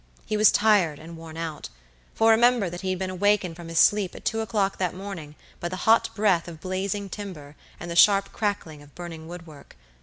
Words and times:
He 0.25 0.35
was 0.35 0.51
tired 0.51 0.97
and 0.97 1.15
worn 1.15 1.37
out, 1.37 1.69
for 2.15 2.31
remember 2.31 2.71
that 2.71 2.81
he 2.81 2.89
had 2.89 2.97
been 2.97 3.11
awakened 3.11 3.55
from 3.55 3.67
his 3.67 3.77
sleep 3.77 4.15
at 4.15 4.25
two 4.25 4.39
o'clock 4.41 4.79
that 4.79 4.95
morning 4.95 5.35
by 5.59 5.69
the 5.69 5.75
hot 5.85 6.09
breath 6.15 6.47
of 6.47 6.59
blazing 6.59 7.07
timber 7.07 7.55
and 7.79 7.91
the 7.91 7.95
sharp 7.95 8.33
crackling 8.33 8.81
of 8.81 8.95
burning 8.95 9.27
woodwork. 9.27 9.75